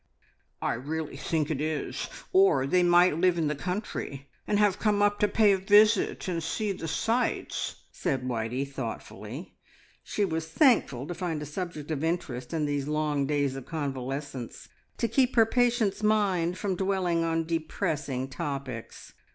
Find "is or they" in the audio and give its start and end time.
1.61-2.81